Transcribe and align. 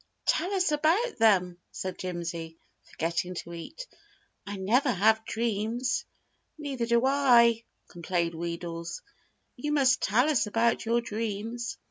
"Tell 0.25 0.51
us 0.55 0.71
about 0.71 1.17
them," 1.19 1.59
said 1.69 1.99
Jimsy, 1.99 2.57
forgetting 2.89 3.35
to 3.35 3.53
eat. 3.53 3.85
"I 4.47 4.57
never 4.57 4.89
have 4.91 5.23
dreams." 5.25 6.05
"Neither 6.57 6.87
do 6.87 7.05
I," 7.05 7.63
complained 7.87 8.33
Wheedles. 8.33 9.03
"You 9.57 9.71
must 9.73 10.01
tell 10.01 10.27
us 10.27 10.47
about 10.47 10.87
your 10.87 11.01
dreams." 11.01 11.77